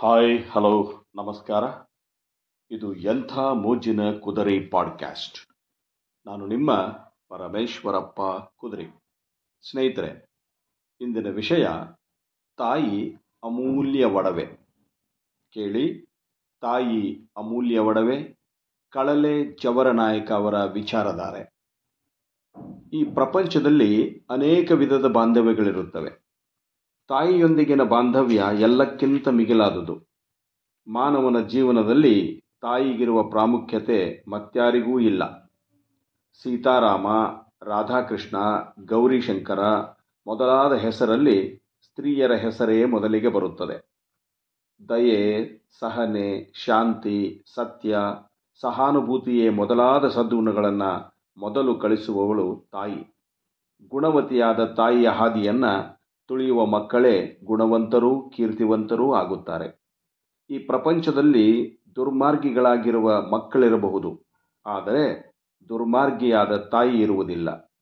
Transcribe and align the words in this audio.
Hi 0.00 0.46
hello 0.50 1.04
ನಮಸ್ಕಾರ. 1.14 1.64
ಇದು 2.70 2.94
ಎಂಥ 2.94 3.38
ಮೋಜಿನ 3.38 4.12
ಕುದುರೆ 4.12 4.60
ಪಾಡ್ಕ್ಯಾಸ್ಟ್ 4.66 5.52
ನಾನು 6.26 6.46
ನಿಮ್ಮ 6.46 6.76
ಪರಮೇಶ್ವರಪ್ಪ 7.28 8.20
ಕುದುರೆ. 8.56 9.02
ಸ್ನೇಹಿತರೆ, 9.70 10.30
ಇಂದಿನ 11.00 11.28
ವಿಷಯ, 11.28 11.68
ತಾಯಿ 12.56 13.14
ಅಮೂಲ್ಯ 13.44 14.04
ಒಡವೆ. 14.04 14.46
ಕೇಳಿ, 15.50 16.06
ತಾಯಿ 16.60 17.30
ಅಮೂಲ್ಯ 17.36 17.78
ಒಡವೆ, 17.78 18.38
ಕಳಲೆ 18.90 19.56
ಜವರನಾಯಕ 19.56 20.32
ಅವರ 20.32 20.54
ವಿಚಾರಧಾರೆ. 20.64 21.56
ಈ 22.92 23.04
ಪ್ರಪಂಚದಲ್ಲಿ 23.04 24.22
ಅನೇಕ 24.30 24.70
ವಿಧದ 24.70 25.06
ಬಾಂಧವ್ಯಗಳಿರುತ್ತವೆ. 25.12 26.27
ತಾಯಿಯೊಂದಿಗಿನ 27.08 27.82
ಬಾಂಧವ್ಯ 27.82 28.44
ಎಲ್ಲಕ್ಕಿಂತ 28.58 29.28
ಮಿಗಿಲಾದುದು. 29.28 30.08
ಮಾನವನ 30.88 31.40
ಜೀವನದಲ್ಲಿ 31.40 32.42
ತಾಯಿಗಿರುವ 32.62 33.22
ಪ್ರಾಮುಖ್ಯತೆ 33.22 34.24
ಮತ್ಯಾರಿಗೂ 34.28 35.00
ಇಲ್ಲ. 35.00 35.52
ಸೀತಾರಾಮ, 36.42 37.06
ರಾಧಾಕೃಷ್ಣ, 37.62 38.36
ಗೌರಿಶಂಕರ 38.84 39.60
ಮೊದಲಾದ 40.26 40.72
ಹೆಸರಲ್ಲಿ 40.72 41.56
ಸ್ತ್ರೀಯರ 41.82 42.32
ಹೆಸರೇ 42.32 42.84
ಮೊದಲಿಗೆ 42.84 43.28
ಬರುತ್ತದೆ. 43.28 43.88
ದಯೆ, 44.88 45.48
ಸಹನೆ, 45.78 46.52
ಶಾಂತಿ, 46.64 47.44
ಸತ್ಯ, 47.54 47.96
ಸಹಾನುಭೂತಿಯೇ 48.60 49.48
ಮೊದಲಾದ 49.48 50.08
ಸದ್ಗುಣಗಳನ್ನು 50.08 51.22
ಮೊದಲು 51.36 51.74
ಕಳಿಸುವವಳು 51.74 52.68
ತಾಯಿ. 52.72 53.16
ಗುಣವತಿಯಾದ 53.90 54.64
ತಾಯಿಯ 54.64 55.08
ಹಾದಿಯನ್ನು 55.08 55.97
ತುಳಿಯುವ 56.28 56.66
ಮಕ್ಕಳೇ 56.66 57.40
ಗುಣವಂತರೂ, 57.44 58.28
ಕೀರ್ತಿವಂತರೂ 58.28 59.12
ಆಗುತ್ತಾರೆ. 59.12 59.82
ಈ 60.50 60.58
ಪ್ರಪಂಚದಲ್ಲಿ 60.58 61.46
ದುರ್ಮಾರ್ಗಿಗಳಾಗಿರುವ 61.96 63.22
ಮಕ್ಕಳಿರಬಹುದು. 63.32 64.26
ಆದರೆ 64.66 65.32
ದುರ್ಮಾರ್ಗಿಯಾದ 65.68 66.56
ತಾಯಿ 66.56 67.00
ಇರುವುದಿಲ್ಲ. 67.00 67.72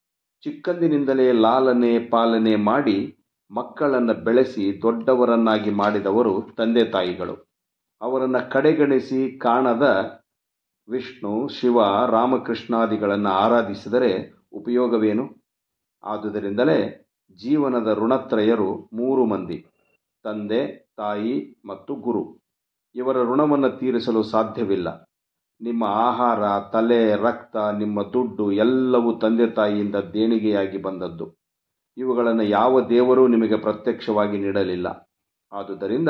ಚಿಕ್ಕಂದಿನಿಂದಲೇ 0.42 1.32
ಲಾಲನೆ 1.32 1.98
ಪಾಲನೆ 1.98 2.56
ಮಾಡಿ 2.56 3.16
ಮಕ್ಕಳನ್ನು 3.50 4.14
ಬೆಳೆಸಿ 4.14 4.82
ದೊಡ್ಡವರನ್ನಾಗಿ 4.82 5.70
ಮಾಡಿದವರು 5.70 6.54
ತಂದೆ 6.58 6.84
ತಾಯಿಗಳು. 6.84 7.50
ಅವರನ್ನು 8.00 8.50
ಕಡೆಗಣಿಸಿ 8.50 9.38
ಕಾಣದ 9.38 9.86
ವಿಷ್ಣು, 10.88 11.48
ಶಿವ, 11.48 11.80
ರಾಮಕೃಷ್ಣಾದಿಗಳನ್ನು 12.10 13.28
ಆರಾಧಿಸಿದರೆ 13.28 14.32
ಉಪಯೋಗವೇನು? 14.52 15.24
ಆದುದರಿಂದಲೇ 16.04 17.05
ಜೀವನದ 17.34 17.98
ಋಣತ್ರಯರು 17.98 18.90
ಮೂರು 18.92 19.26
ಮಂದಿ, 19.26 19.66
ತಂದೆ, 20.22 20.92
ತಾಯಿ 20.96 21.62
ಮತ್ತು 21.64 21.94
ಗುರು. 21.94 22.38
ಇವರ 22.94 23.22
ಋಣವನ್ನು 23.22 23.78
ತೀರಿಸಲು 23.78 24.22
ಸಾಧ್ಯವಿಲ್ಲ. 24.22 25.10
ನಿಮ್ಮ 25.60 25.84
ಆಹಾರ, 25.84 26.70
ತಲೆ, 26.72 27.16
ರಕ್ತ, 27.16 27.56
ನಿಮ್ಮ 27.56 28.02
ದುಡ್ಡು 28.02 28.52
ಎಲ್ಲವೂ 28.52 29.18
ತಂದೆ 29.18 29.50
ತಾಯಿಯಿಂದ 29.50 29.94
ದೇಣಿಗೆಯಾಗಿ 29.94 30.78
ಬಂದದ್ದು. 30.78 31.34
ಇವುಗಳನ್ನು 31.96 32.42
ಯಾವ 32.42 32.88
ದೇವರೂ 32.88 33.28
ನಿಮಗೆ 33.28 33.56
ಪ್ರತ್ಯಕ್ಷವಾಗಿ 33.56 34.38
ನೀಡಲಿಲ್ಲ. 34.38 35.10
ಆದುದರಿಂದ 35.52 36.08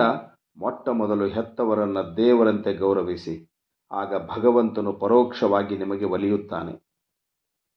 ಮೊಟ್ಟ 0.56 0.88
ಮೊದಲು 0.88 1.26
ಹೆತ್ತವರನ್ನು 1.26 2.16
ದೇವರಂತೆ 2.16 2.74
ಗೌರವಿಸಿ, 2.74 3.50
ಆಗ 3.92 4.26
ಭಗವಂತನು 4.26 4.92
ಪರೋಕ್ಷವಾಗಿ 4.92 5.78
ನಿಮಗೆ 5.78 6.04
ಒಲಿಯುತ್ತಾನೆ. 6.04 6.72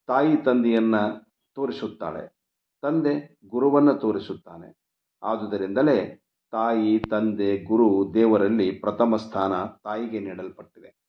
ತಾಯಿ 0.08 0.38
ತಂದೆಯನ್ನು 0.38 1.32
ತೋರಿಸುತ್ತಾಳೆ. 1.56 2.39
ತಂದೆ 2.82 3.40
ಗುರುವನ್ನು 3.50 3.94
ತೋರಿಸುತ್ತಾನೆ. 3.94 4.80
ಆದುದರಿಂದಲೇ 5.24 6.26
ತಾಯಿ, 6.52 7.00
ತಂದೆ, 7.00 7.64
ಗುರು 7.64 8.14
ದೇವರಲ್ಲಿ 8.14 8.72
ಪ್ರಥಮ 8.72 9.16
ಸ್ಥಾನ 9.16 9.66
ತಾಯಿಗೆ 9.84 10.20
ನೀಡಲ್ಪಟ್ಟಿದೆ. 10.20 11.00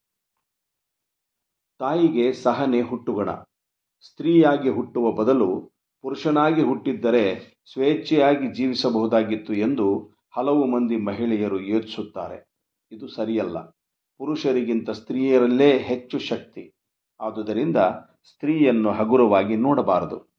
ತಾಯಿಗೆ 1.79 2.33
ಸಹನೆ 2.33 2.81
ಹುಟ್ಟುಗಣ. 2.81 3.31
ಸ್ತ್ರೀಯಾಗಿ 4.01 4.69
ಹುಟ್ಟುವ 4.69 5.13
ಬದಲು 5.13 5.73
ಪುರುಷನಾಗಿ 6.03 6.63
ಹುಟ್ಟಿದ್ದರೆ 6.63 7.57
ಸ್ವೇಚ್ಛೆಯಾಗಿ 7.73 8.55
ಜೀವಿಸಬಹುದಾಗಿತ್ತು 8.55 9.55
ಎಂದು 9.55 10.11
ಹಲವು 10.36 10.67
ಮಂದಿ 10.67 10.97
ಮಹಿಳೆಯರು 10.97 11.61
ಯೋಚಿಸುತ್ತಾರೆ. 11.61 12.51
ಇದು 12.92 13.09
ಸರಿಯಲ್ಲ. 13.09 13.61
ಪುರುಷರಿಗಿಂತ 14.19 14.91
ಸ್ತ್ರೀಯರಲ್ಲೇ 14.91 15.79
ಹೆಚ್ಚು 15.79 16.19
ಶಕ್ತಿ. 16.19 16.75
ಆದುದರಿಂದ 17.20 17.77
ಸ್ತ್ರೀಯನ್ನು 18.25 18.92
ಹಗುರವಾಗಿ 18.92 19.57
ನೋಡಬಾರದು. 19.57 20.30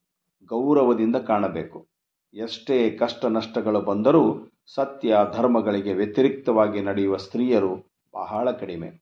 ಗೌರವದಿಂದ 0.50 1.16
ಕಾಣಬೇಕು. 1.16 1.88
ಎಷ್ಟೇ 2.34 2.90
ಕಷ್ಟ 2.90 3.26
ನಷ್ಟಗಳು 3.26 3.82
ಬಂದರೂ 3.82 4.48
ಸತ್ಯ 4.76 5.18
ಧರ್ಮಗಳಿಗೆ 5.34 5.94
ವ್ಯತಿರಿಕ್ತವಾಗಿ 5.94 6.82
ನಡೆಯುವ 6.82 7.18
ಸ್ತ್ರೀಯರು 7.18 7.84
ಬಹಳ 8.14 8.52
ಕಡಿಮೆ. 8.52 9.02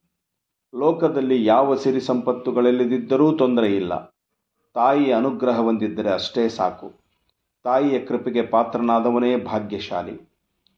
ಲೋಕದಲ್ಲಿ 0.80 1.46
ಯಾವ 1.46 1.76
ಸಿರಿ 1.76 2.02
ಸಂಪತ್ತುಗಳೆಲ್ಲದಿದ್ದರೂ 2.02 3.32
ತೊಂದರೆ 3.32 3.76
ಇಲ್ಲ. 3.76 4.16
ತಾಯಿಯ 4.74 5.14
ಅನುಗ್ರಹ 5.14 5.58
ಹೊಂದಿದ್ದರೆ 5.60 6.10
ಅಷ್ಟೇ 6.10 6.50
ಸಾಕು. 6.50 6.94
ತಾಯಿಯ 7.64 8.00
ಕೃಪೆಗೆ 8.00 8.42
ಪಾತ್ರನಾದವನೇ 8.42 9.38
ಭಾಗ್ಯಶಾಲಿ. 9.38 10.14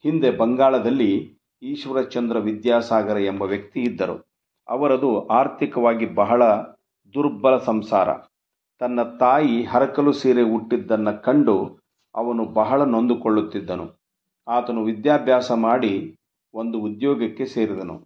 ಹಿಂದೆ 0.02 0.30
ಬಂಗಾಳದಲ್ಲಿ 0.30 1.36
ಈಶ್ವರಚಂದ್ರ 1.62 2.38
ವಿದ್ಯಾಸಾಗರ 2.38 3.18
ಎಂಬ 3.20 3.42
ವ್ಯಕ್ತಿ 3.42 3.80
ಇದ್ದರು. 3.80 4.26
ಅವರದು 4.68 5.26
ಆರ್ಥಿಕವಾಗಿ 5.26 6.06
ಬಹಳ 6.06 6.44
ದುರ್ಬಲ 7.14 7.58
ಸಂಸಾರ. 7.58 8.08
ತನ್ನ 8.82 9.02
ತಾಯಿ 9.02 9.62
ಹರಕಲು 9.62 10.12
ಸೀರೆ 10.12 10.42
ಹುಟ್ಟಿದ್ದನ್ನು 10.42 11.22
ಕಂಡು 11.22 11.80
ಅವನು 12.14 12.44
ಬಹಳ 12.44 12.82
ನೊಂದುಕೊಳ್ಳುತ್ತಿದ್ದನು. 12.84 13.84
ಆತನು 14.48 14.84
ವಿದ್ಯಾಭ್ಯಾಸ 14.84 15.52
ಮಾಡಿ 15.52 16.18
ಒಂದು 16.54 16.80
ಉದ್ಯೋಗಕ್ಕೆ 16.80 17.46
ಸೇರಿದನು. 17.46 17.96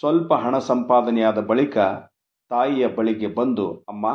ಸ್ವಲ್ಪ 0.00 0.32
ಹಣ 0.34 0.58
ಸಂಪಾದನೆಯಾದ 0.58 1.40
ಬಳಿಕ 1.40 1.78
ತಾಯಿಯ 2.50 2.86
ಬಳಿಗೆ 2.88 3.26
ಬಂದು, 3.26 3.66
ಅಮ್ಮ, 3.88 4.06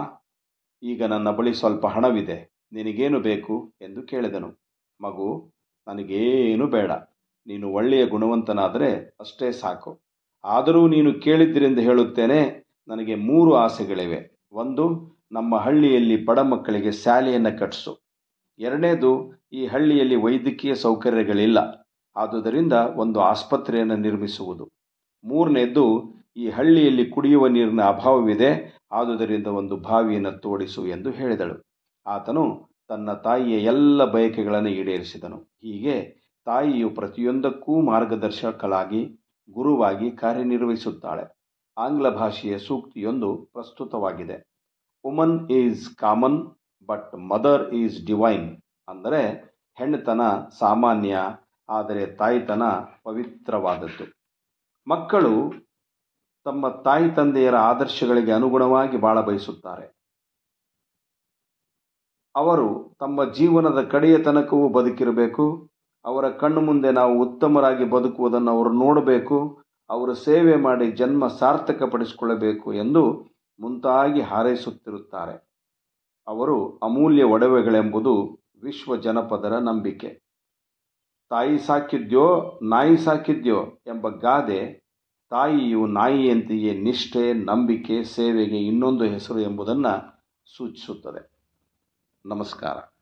ಈಗ 0.83 1.03
ನನ್ನ 1.03 1.31
ಬಳಿ 1.31 1.53
ಸ್ವಲ್ಪ 1.53 1.85
ಹಣವಿದೆ, 1.87 2.37
ನಿನಗೇನು 2.71 3.19
ಬೇಕು? 3.19 3.73
ಎಂದು 3.81 4.01
ಕೇಳಿದನು. 4.01 4.49
ಮಗು, 5.01 5.53
ನನಗೇನು 5.87 6.67
ಬೇಡ, 6.67 6.91
ನೀನು 7.47 7.69
ಒಳ್ಳೆಯ 7.69 8.05
ಗುಣವಂತನಾದರೆ 8.05 9.15
ಅಷ್ಟೇ 9.19 9.51
ಸಾಕು. 9.51 10.01
ಆದರೂ 10.43 10.87
ನೀನು 10.87 11.13
ಕೇಳಿದ್ದರಿಂದ 11.13 11.79
ಹೇಳುತ್ತೇನೆ, 11.79 12.41
ನನಗೆ 12.87 13.15
ಮೂರು 13.15 13.55
ಆಸೆಗಳಿವೆ. 13.55 14.37
ಒಂದು 14.51 15.16
ನಮ್ಮ 15.31 15.55
ಹಳ್ಳಿಯಲ್ಲಿ 15.57 16.25
ಬಡ 16.25 16.39
ಮಕ್ಕಳಿಗೆ 16.39 16.91
ಶಾಲೆಯನ್ನು 16.91 17.59
ಕಟ್ಟಿಸು 17.59 17.99
ಎರಡನೇದು, 18.59 19.33
ಈ 19.53 19.65
ಹಳ್ಳಿಯಲ್ಲಿ 19.65 20.15
ವೈದ್ಯಕೀಯ 20.15 20.75
ಸೌಕರ್ಯಗಳಿಲ್ಲ. 20.75 21.57
ಆದುದರಿಂದ 22.15 22.73
ಒಂದು 22.73 23.19
ಆಸ್ಪತ್ರೆಯನ್ನು 23.19 23.97
ನಿರ್ಮಿಸುವುದು. 23.97 24.69
ಮೂರನೇದ್ದು 25.23 26.13
ಈ 26.37 26.49
ಹಳ್ಳಿಯಲ್ಲಿ 26.49 27.05
ಕುಡಿಯುವ 27.09 27.47
ನೀರಿನ 27.47 27.81
ಅಭಾವವಿದೆ. 27.81 28.79
ಆದುದರಿಂದ 28.91 29.47
ಒಂದು 29.47 29.77
ಬಾವಿಯನ್ನು 29.77 30.31
ತೋಡಿಸು 30.31 30.87
ಎಂದು 30.87 31.11
ಹೇಳಿದಳು. 31.11 31.63
ಆತನು 32.07 32.69
ತನ್ನ 32.87 33.13
ತಾಯಿಯ 33.13 33.55
ಎಲ್ಲ 33.55 34.05
ಬಯಕೆಗಳನ್ನು 34.05 34.69
ಈಡೇರಿಸಿದನು. 34.69 35.37
ಹೀಗೆ 35.37 36.27
ತಾಯಿಯು 36.45 36.89
ಪ್ರತಿಯೊಂದಕ್ಕೂ 36.89 37.81
ಮಾರ್ಗದರ್ಶಕಳಾಗಿ, 37.81 39.01
ಗುರುವಾಗಿ 39.51 40.11
ಕಾರ್ಯನಿರ್ವಹಿಸುತ್ತಾಳೆ. 40.11 41.37
ಆಂಗ್ಲ 41.77 42.09
ಭಾಷೆಯ 42.09 42.57
ಸೂಕ್ತಿಯೊಂದು 42.57 43.49
ಪ್ರಸ್ತುತವಾಗಿದೆ. 43.53 44.56
Woman 45.07 45.37
is 45.59 45.83
common 46.03 46.39
but 46.89 47.11
mother 47.31 47.63
is 47.81 47.97
divine 48.09 48.47
ಅಂದರೆ 48.87 49.21
ಹೆಣ್ಣುತನ 49.77 50.21
ಸಾಮಾನ್ಯ, 50.59 51.15
ಆದರೆ 51.69 52.03
ತಾಯಿತನ 52.19 52.63
ಪವಿತ್ರವಾದದ್ದು. 53.05 54.05
ಮಕ್ಕಳು 54.87 55.33
ತಮ್ಮ 56.45 56.69
ತಾಯಿ 56.85 57.07
ತಂದೆಯರ 57.17 57.55
ಆದರ್ಶಗಳಿಗೆ 57.71 58.31
ಅನುಗುಣವಾಗಿ 58.31 58.97
ಬಾಳ 59.05 59.17
ಬಯಸುತ್ತಾರೆ. 59.21 59.85
ಅವರು 62.35 62.67
ತಮ್ಮ 62.99 63.23
ಜೀವನದ 63.37 63.81
ಕಡೆಯ 63.93 64.17
ತನಕವೂ 64.27 64.65
ಬದುಕಿರಬೇಕು. 64.69 65.45
ಅವರ 66.05 66.25
ಕಣ್ಣು 66.41 66.61
ಮುಂದೆ 66.61 66.89
ನಾವು 66.91 67.13
ಉತ್ತಮರಾಗಿ 67.25 67.85
ಬದುಕುವುದನ್ನು 67.95 68.51
ಅವರು 68.55 68.71
ನೋಡಬೇಕು. 68.83 69.37
ಅವರು 69.89 70.13
ಸೇವೆ 70.27 70.55
ಮಾಡಿ 70.67 70.87
ಜನ್ಮ 70.91 71.27
ಸಾರ್ಥಕಪಡಿಸಿಕೊಳ್ಳಬೇಕು 71.41 72.69
ಎಂದು 72.83 73.03
ಮುಂತಾಗಿ 73.59 74.21
ಹಾರೈಸುತ್ತಿರುತ್ತಾರೆ. 74.21 75.47
ಅವರು 76.27 76.77
ಅಮೂಲ್ಯ 76.77 77.23
ಒಡವೆಗಳೆಂಬುದು 77.23 78.39
ವಿಶ್ವ 78.63 78.95
ಜನಪದರ 78.95 79.57
ನಂಬಿಕೆ. 79.57 80.21
ತಾಯಿ 81.29 81.57
ಸಾಕಿದ್ಯೋ, 81.57 82.59
ನಾಯಿ 82.63 82.97
ಸಾಕಿದ್ಯೋ 82.97 83.65
ಎಂಬ 83.87 84.09
ಗಾದೆ 84.09 84.87
ತಾಯಿಯು 85.29 85.87
ನಾಯಿಯಂತೆಯೇ 85.87 86.77
ನಿಷ್ಠೆ, 86.77 87.33
ನಂಬಿಕೆ, 87.33 88.03
ಸೇವೆಗೆ 88.03 88.57
ಇನ್ನೊಂದು 88.57 89.03
ಹೆಸರು 89.03 89.39
ಎಂಬುದನ್ನು 89.39 90.25
ಸೂಚಿಸುತ್ತದೆ. 90.57 91.31
ನಮಸ್ಕಾರ. 92.25 92.93